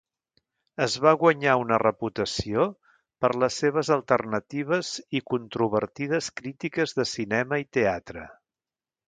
[0.83, 2.65] Es va guanyar una reputació
[3.25, 8.27] per les seves alternatives i controvertides crítiques de cinema i teatre.